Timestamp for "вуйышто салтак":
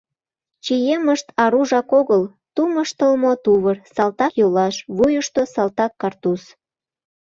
4.95-5.93